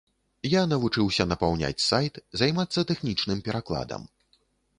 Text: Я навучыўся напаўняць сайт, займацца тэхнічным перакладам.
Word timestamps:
Я 0.51 0.61
навучыўся 0.69 1.23
напаўняць 1.31 1.85
сайт, 1.89 2.17
займацца 2.43 2.85
тэхнічным 2.93 3.45
перакладам. 3.51 4.09